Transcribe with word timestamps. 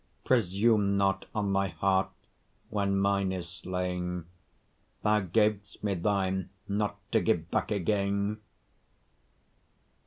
Presume 0.23 0.97
not 0.97 1.27
on 1.35 1.53
thy 1.53 1.67
heart 1.67 2.09
when 2.71 2.97
mine 2.97 3.31
is 3.31 3.47
slain, 3.47 4.25
Thou 5.03 5.19
gav'st 5.19 5.83
me 5.83 5.93
thine 5.93 6.49
not 6.67 6.97
to 7.11 7.21
give 7.21 7.51
back 7.51 7.69
again. 7.69 8.41